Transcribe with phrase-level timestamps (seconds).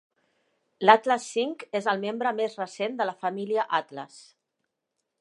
[0.85, 4.21] L'Atlas V és el membre més recent de la família Atlas.